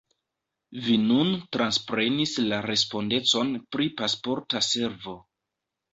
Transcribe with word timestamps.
Vi 0.85 0.95
nun 1.01 1.33
transprenis 1.57 2.33
la 2.47 2.61
respondecon 2.69 3.55
pri 3.77 3.91
Pasporta 4.01 4.63
Servo. 4.73 5.15